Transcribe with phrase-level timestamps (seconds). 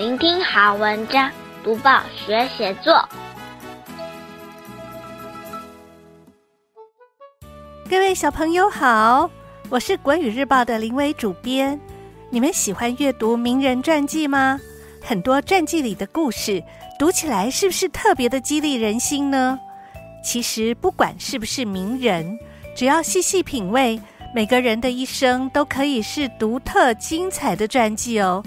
[0.00, 1.30] 聆听好文章，
[1.62, 3.06] 读报学写作。
[7.86, 9.30] 各位小朋友好，
[9.68, 11.78] 我是国语日报的林伟主编。
[12.30, 14.58] 你们喜欢阅读名人传记吗？
[15.02, 16.64] 很多传记里的故事，
[16.98, 19.60] 读起来是不是特别的激励人心呢？
[20.24, 22.38] 其实，不管是不是名人，
[22.74, 24.00] 只要细细品味，
[24.34, 28.42] 每个人的一生都可以是独特精彩的传记哦。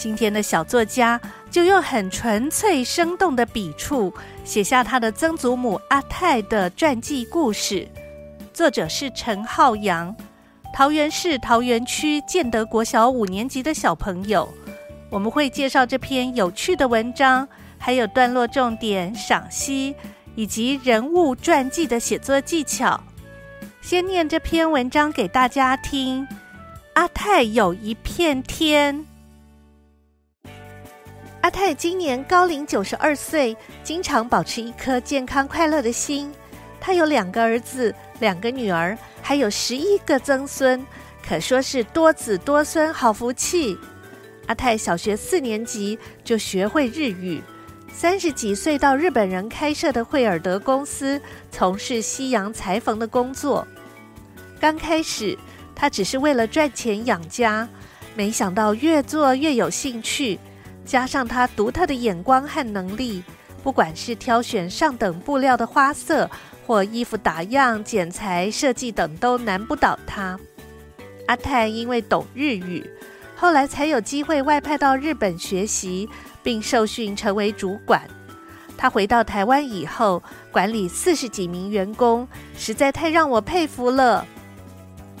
[0.00, 4.10] 今天的小作家就用很纯粹生动的笔触
[4.46, 7.86] 写下他的曾祖母阿泰的传记故事。
[8.50, 10.16] 作者是陈浩洋，
[10.72, 14.48] 桃园市桃园区建德国小五年级的小朋友。
[15.10, 19.94] 我们会介绍这篇有趣的文章，还有段落重点赏析
[20.34, 22.98] 以及人物传记的写作技巧。
[23.82, 26.26] 先念这篇文章给大家听。
[26.94, 29.04] 阿泰有一片天。
[31.42, 36.30] 阿泰今年高龄九十二岁，经常保持一颗健康快乐的心。
[36.78, 40.84] 他有两个儿子，两个女儿，还有十一个曾孙，
[41.26, 43.76] 可说是多子多孙，好福气。
[44.48, 47.42] 阿泰小学四年级就学会日语，
[47.90, 51.18] 三十几岁到日本人开设的惠尔德公司
[51.50, 53.66] 从事西洋裁缝的工作。
[54.60, 55.38] 刚开始，
[55.74, 57.66] 他只是为了赚钱养家，
[58.14, 60.38] 没想到越做越有兴趣。
[60.90, 63.22] 加上他独特的眼光和能力，
[63.62, 66.28] 不管是挑选上等布料的花色，
[66.66, 70.36] 或衣服打样、剪裁、设计等，都难不倒他。
[71.28, 72.84] 阿泰因为懂日语，
[73.36, 76.08] 后来才有机会外派到日本学习，
[76.42, 78.02] 并受训成为主管。
[78.76, 82.26] 他回到台湾以后，管理四十几名员工，
[82.58, 84.26] 实在太让我佩服了。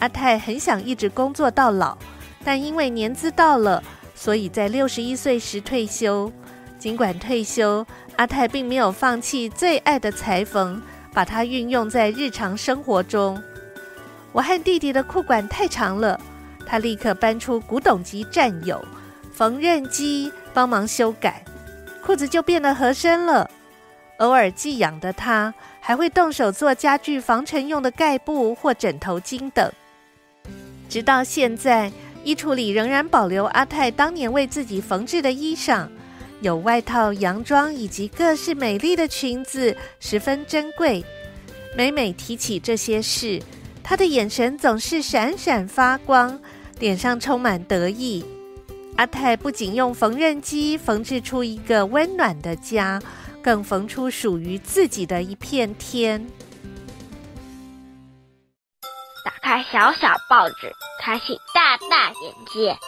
[0.00, 1.96] 阿泰很想一直工作到老，
[2.42, 3.80] 但因为年资到了。
[4.20, 6.30] 所以在六十一岁时退休。
[6.78, 10.78] 尽管退休，阿泰并没有放弃最爱的裁缝，
[11.10, 13.42] 把它运用在日常生活中。
[14.32, 16.20] 我和弟弟的裤管太长了，
[16.66, 18.84] 他立刻搬出古董级战友
[19.32, 21.42] 缝纫机帮忙修改，
[22.04, 23.50] 裤子就变得合身了。
[24.18, 29.72] 偶尔寄养的他，还会动手做家具防尘用的盖布或枕头巾等。
[30.90, 31.90] 直到现在。
[32.22, 35.88] 衣橱里仍然保留阿泰当年为自己缝制的衣裳，
[36.40, 41.04] 有外套、洋装以及各式美丽的裙子，十分珍贵。
[41.76, 43.40] 每每提起这些事，
[43.82, 46.38] 他的眼神总是闪闪发光，
[46.78, 48.24] 脸上充满得意。
[48.96, 53.00] 阿泰不仅用缝纫机缝制出一个温暖的家，
[53.40, 56.26] 更缝出属于自己的一片天。
[59.50, 60.72] 开小小报纸。
[61.02, 62.78] 开启大大眼界。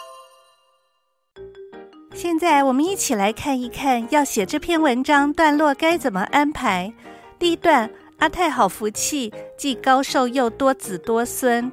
[2.13, 6.93] 现在我们一起来看一看，要写这篇文章段落该怎么安排。
[7.37, 11.69] 第一段，阿泰好福气，既高寿又多子多孙。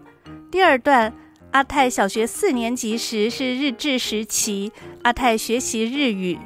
[0.51, 1.15] 第二段，
[1.53, 4.73] 阿泰小学四年级时是日治时期，
[5.05, 6.37] 阿泰学习日语。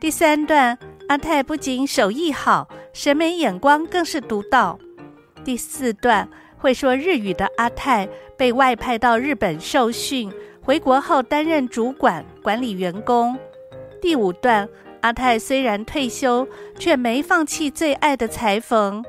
[0.00, 0.76] 第三段，
[1.08, 4.76] 阿泰不仅手艺好，审美眼光更是独到。
[5.44, 6.28] 第四段。
[6.58, 13.38] 会说日语的阿泰被外派到日本受训，回国后担任主管，管理员工。
[14.00, 14.68] 第五段，
[15.02, 16.46] 阿泰虽然退休，
[16.78, 19.04] 却没放弃最爱的裁缝。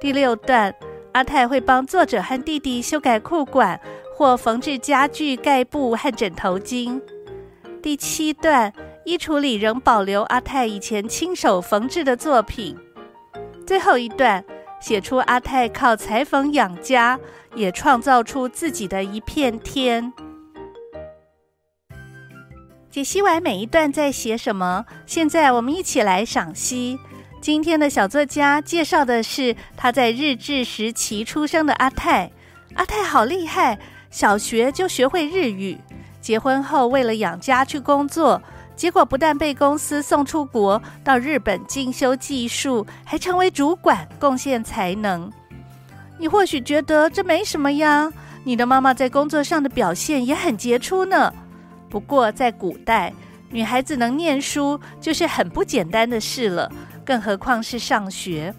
[0.00, 0.74] 第六段，
[1.12, 3.80] 阿泰会帮作者和弟弟修改裤管
[4.14, 7.00] 或缝制家具盖布和枕头巾。
[7.80, 8.72] 第七段，
[9.04, 12.76] 衣橱里仍保留阿泰以前亲手缝制的作品。
[13.66, 14.44] 最后一段。
[14.82, 17.18] 写出阿泰靠裁缝养家，
[17.54, 20.12] 也创造出自己的一片天。
[22.90, 26.98] 解析完每一段在写什么，现在我们一起来赏析。
[27.40, 32.32] 今天的小作家介绍的是他在日治时期出生的阿泰。
[32.74, 33.78] 阿泰好厉害，
[34.10, 35.78] 小学就学会日语，
[36.20, 38.42] 结婚后为了养家去工作。
[38.74, 45.30] 结果不但被公司送出国到日本进修技术，还成为主管，贡献才能。
[46.18, 48.12] 你或许觉得这没什么呀，
[48.44, 51.32] 你的妈妈在工作上的表现也很杰出呢。
[51.88, 53.12] 不过在古代，
[53.50, 56.70] 女孩子能念书就是很不简单的事了，
[57.04, 58.54] 更何况是上学。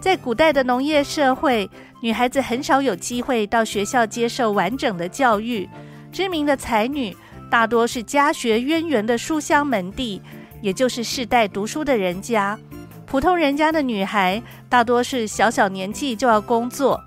[0.00, 1.68] 在古代的农业社会，
[2.00, 5.68] 女孩子很少有机会到学校接受完整的教育，
[6.12, 7.16] 知名的才女。
[7.54, 10.20] 大多是家学渊源的书香门第，
[10.60, 12.58] 也就是世代读书的人家。
[13.06, 17.00] 普通人家的女孩，大多是小小年纪就要工作。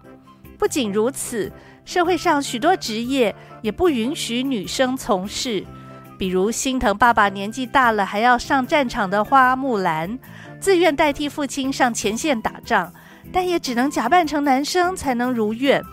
[0.57, 1.51] 不仅如此，
[1.83, 5.65] 社会上许多职业也不允许女生从事，
[6.17, 10.17] 比如心疼爸爸年纪大了还要上战场的花木兰，
[10.61, 12.89] 自愿代替父亲上前线打仗，
[13.33, 15.83] 但也只能假扮成男生才能如愿。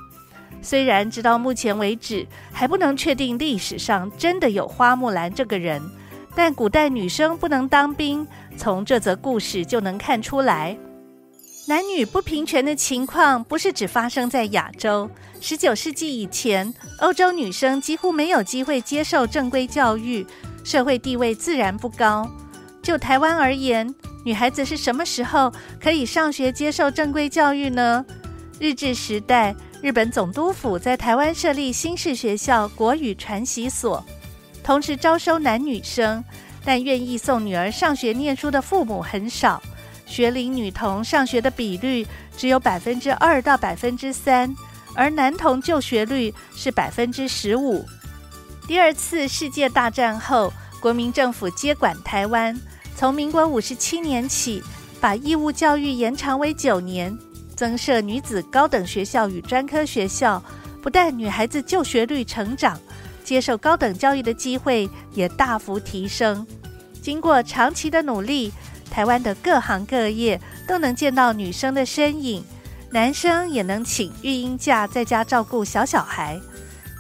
[0.65, 5.81] 虽然直到目前为止还不能确定历史上真的有花木兰这个人，
[6.35, 8.27] 但古代女生不能当兵，
[8.57, 10.77] 从这则故事就能看出来。
[11.69, 15.09] 男女不平权的情况不是只发生在亚洲。
[15.41, 20.27] 十九世纪以前，欧洲女生几乎没有机会接受正规教育，
[20.65, 22.27] 社会地位自然不高。
[22.83, 23.95] 就台湾而言，
[24.25, 28.05] 女孩子是什么时候可以上学接受正规教育呢？
[28.61, 29.55] 日治时代，
[29.85, 34.03] 日本总督府在台湾设立新式学校国语传习所，
[34.63, 36.25] 同时招收男女生，
[36.65, 39.63] 但愿意送女儿上学念书的父母很少。
[40.07, 44.57] 学龄女童上学的比率只有百分之二到百分之三，
[44.95, 47.85] 而男童就学率是百分之十五。
[48.67, 50.51] 第二次世界大战后，
[50.81, 52.59] 国民政府接管台湾，
[52.97, 54.63] 从民国五十七年起，
[54.99, 57.15] 把义务教育延长为九年，
[57.57, 60.43] 增设女子高等学校与专科学校，
[60.83, 62.79] 不但女孩子就学率成长，
[63.23, 66.47] 接受高等教育的机会也大幅提升。
[67.01, 68.53] 经过长期的努力。
[68.91, 72.45] 台湾的各行各业都能见到女生的身影，
[72.91, 76.41] 男生也能请育婴假在家照顾小小孩。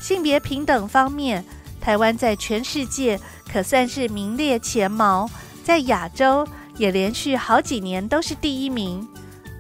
[0.01, 1.45] 性别平等方面，
[1.81, 5.31] 台湾在全世界可算是名列前茅，
[5.63, 6.45] 在亚洲
[6.77, 9.07] 也连续好几年都是第一名。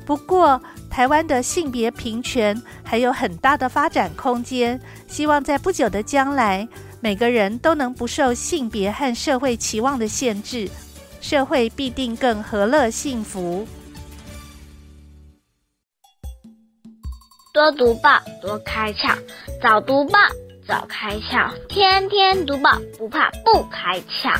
[0.04, 0.60] 不过，
[0.94, 6.68] 台湾的性别平权还有很大的发展空间，希望在不久的将来，
[7.00, 10.70] 每个人都能不受性别和社会期望的限制。
[11.20, 13.66] 社会必定更和乐幸福。
[17.52, 19.18] 多读报，多开窍；
[19.60, 20.16] 早读报，
[20.64, 24.32] 早开窍；天天读报，不怕不开窍。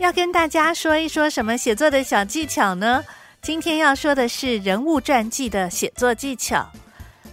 [0.00, 3.04] 要跟大家说一说什么写作的小技巧呢？
[3.40, 6.70] 今天要说的是人物传记的写作技巧。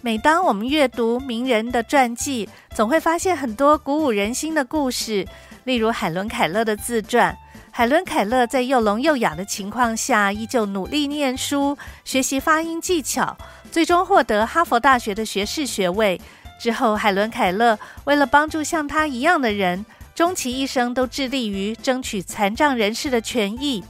[0.02, 5.28] 每当我们阅读名人的传记，总会发现很多鼓舞人心的故事。
[5.64, 7.36] 例如海伦·凯勒的自传，
[7.72, 13.36] 海伦·凯勒在又聋又哑的情况下，依旧努力念书，学习发音技巧，
[13.72, 16.22] 最终获得哈佛大学的学士学位。
[16.62, 23.84] 之后，海伦·凯勒为了帮助像他一样的人，终其一生都致力于争取残障人士的权益。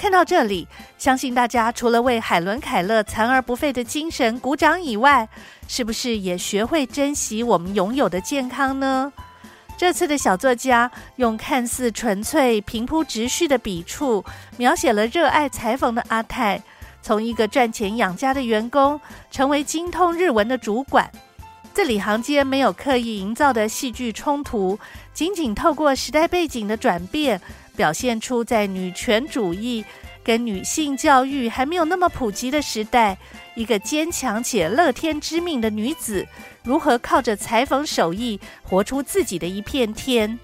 [0.00, 0.66] 看到这里，
[0.96, 5.28] 相信大家除了为海伦·凯勒残而不废的精神鼓掌以外，
[5.68, 9.12] 是不是也学会珍惜我们拥有的健康呢？
[9.76, 14.24] 这次的小作家用看似纯粹、平铺直叙的笔触，
[14.56, 16.62] 描写了热爱裁缝的阿泰，
[17.02, 18.98] 从一个赚钱养家的员工，
[19.30, 21.10] 成为精通日文的主管。
[21.74, 24.78] 字里行间没有刻意营造的戏剧冲突，
[25.12, 27.40] 仅仅透过时代背景的转变，
[27.76, 29.84] 表现出在女权主义
[30.22, 33.16] 跟女性教育还没有那么普及的时代，
[33.54, 36.26] 一个坚强且乐天知命的女子。
[36.62, 40.38] 如何靠着裁缝手艺活出自己的一片天？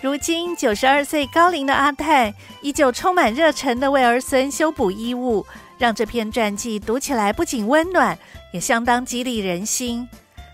[0.00, 5.44] 如今九十二岁高龄的阿泰，依旧充满热忱地为儿孙修补衣物，
[5.78, 8.16] 让这篇传记读起来不仅温暖，
[8.52, 10.06] 也相当激励人心。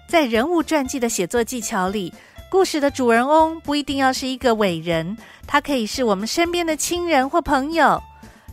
[0.06, 2.14] 在人物传记的写作技巧里，
[2.54, 8.00] 故事的主人翁不一定要是一个伟人，他可以是我们身边的亲人或朋友。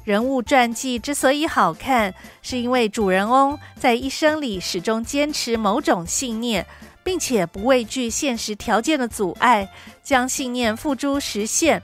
[0.03, 6.65] 人物传记之所以好看，是因为主人翁在一生里始终坚持某种信念，
[7.03, 9.69] 并且不畏惧现实条件的阻碍，
[10.01, 11.79] 将信念付诸实现。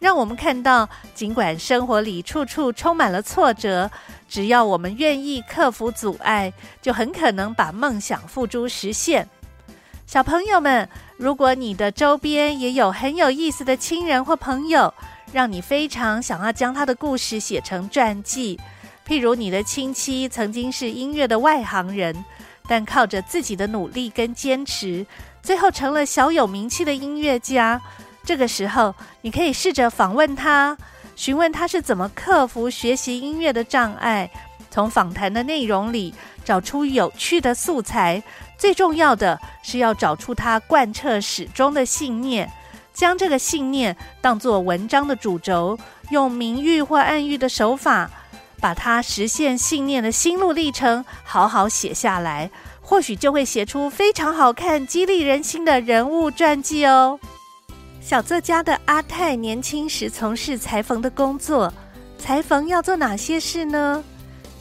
[0.00, 3.88] 让我们看到，尽管生活里处处充满了挫折，
[4.28, 6.52] 只要我们愿意克服阻碍，
[6.82, 9.28] 就很可能把梦想付诸实现。
[10.04, 10.86] 小朋友们，
[11.22, 14.92] 如果你的周边也有很有意思的亲人或朋友，
[15.32, 18.58] 让你非常想要将他的故事写成传记，
[19.06, 22.24] 譬如你的亲戚曾经是音乐的外行人，
[22.66, 25.06] 但靠着自己的努力跟坚持，
[25.44, 27.80] 最后成了小有名气的音乐家。
[28.24, 30.76] 这个时候，你可以试着访问他，
[31.14, 34.28] 询问他是怎么克服学习音乐的障碍，
[34.72, 36.12] 从访谈的内容里
[36.44, 38.22] 找出有趣的素材。
[38.58, 42.50] 最重要的是要找出他贯彻始终的信念。
[42.94, 45.78] 将这个信念当作文章的主轴，
[46.10, 48.10] 用明喻或暗喻的手法，
[48.60, 52.50] 把他实现信念的心路历程好好写下来，
[52.82, 57.18] 或许就会写出非常好看、激励人心的人物传记哦。
[58.00, 61.72] 小作家的阿泰年轻时从事裁缝的工作，
[62.18, 64.04] 裁缝要做哪些事呢？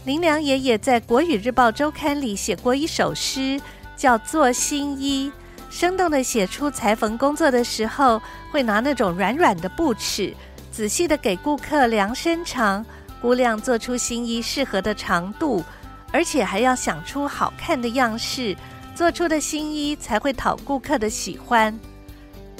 [0.04, 3.62] 林良爷爷在《国语日报周刊》里写过一首诗，
[3.96, 5.30] 叫做《新衣》。
[5.70, 8.20] 生动地写出裁缝工作的时候，
[8.52, 10.34] 会拿那种软软的布尺，
[10.72, 12.84] 仔细地给顾客量身长，
[13.22, 15.64] 估量做出新衣适合的长度，
[16.12, 18.58] 而且还要想出好看的样式，
[18.96, 21.80] 做出的新衣才会讨顾客的喜欢。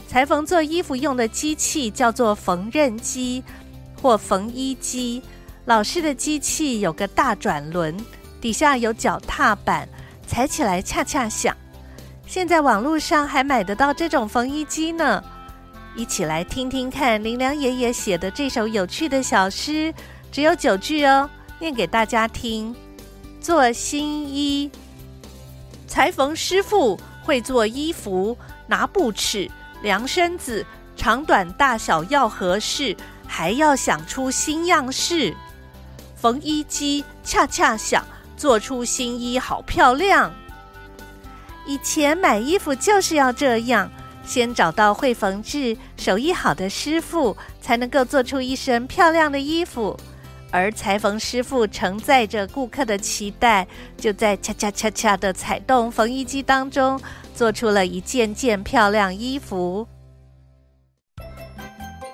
[0.08, 3.44] 裁缝做衣服用的机器叫做缝纫机
[4.00, 5.24] 或缝衣机，
[5.72, 7.96] 老式的机器有个大转轮，
[8.42, 9.88] 底下有脚踏板，
[10.28, 11.56] 踩起来恰恰响。
[12.28, 15.24] 现在网络上还买得到这种缝衣机呢，
[15.96, 19.94] 一起来听听看林良爷爷写的这首有趣的小诗，
[20.30, 22.76] 只有九句哦，念给大家听。
[23.40, 24.70] 做新衣，
[25.88, 28.38] 裁缝师傅会做衣服，
[28.68, 29.50] 拿布尺
[29.82, 30.66] 量身子，
[30.98, 32.94] 长短大小要合适，
[33.26, 35.34] 还要想出新样式。
[36.22, 38.06] 缝衣机恰恰响，
[38.38, 40.32] 做出新衣好漂亮。
[41.66, 43.90] 以前买衣服就是要这样，
[44.24, 49.98] 先找到会缝制、手艺好的师傅，才能够做出一身漂亮的衣服。
[50.52, 53.66] 而裁缝师傅承载着顾客的期待，
[53.98, 57.00] 就在恰恰恰恰的踩动缝衣机当中，
[57.34, 59.88] 做出了一件件漂亮衣服。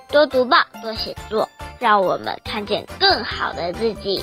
[0.08, 1.47] 多读报，多写作，
[1.78, 4.22] 让我们看见更好的自己。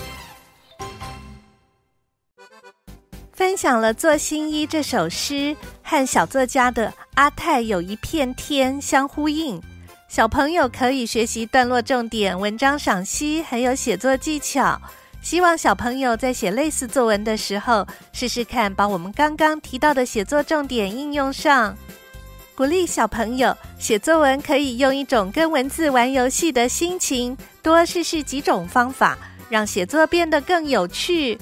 [3.31, 9.62] 分享了《做新衣》这首诗和小作家的《阿泰有一片天》相呼应，
[10.07, 14.79] 小朋友可以学习段落重点、文章赏析，还有写作技巧。
[15.21, 21.75] 希望小朋友在写类似作文的时候，试试看把我们刚刚提到的写作重点应用上。
[22.55, 29.17] 鼓励小朋友写作文，可以用一种跟文字玩游戏的心情，多试试几种方法，
[29.50, 31.38] 让写作变得更有趣。